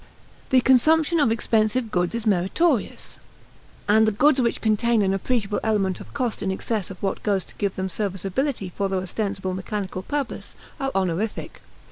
The 0.49 0.61
consumption 0.61 1.19
of 1.19 1.31
expensive 1.31 1.91
goods 1.91 2.15
is 2.15 2.25
meritorious, 2.25 3.19
and 3.87 4.07
the 4.07 4.11
goods 4.11 4.41
which 4.41 4.59
contain 4.59 5.03
an 5.03 5.13
appreciable 5.13 5.59
element 5.63 5.99
of 5.99 6.11
cost 6.11 6.41
in 6.41 6.49
excess 6.49 6.89
of 6.89 6.97
what 7.03 7.21
goes 7.21 7.43
to 7.43 7.55
give 7.59 7.75
them 7.75 7.87
serviceability 7.87 8.69
for 8.75 8.89
their 8.89 9.01
ostensible 9.01 9.53
mechanical 9.53 10.01
purpose 10.01 10.55
are 10.79 10.89
honorific. 10.95 11.61